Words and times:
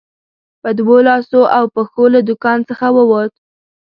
په 0.61 0.69
دوو 0.79 0.97
لاسو 1.07 1.41
او 1.57 1.63
پښو 1.73 2.03
له 2.13 2.19
دوکان 2.29 2.59
څخه 2.69 2.87
ووت. 2.95 3.31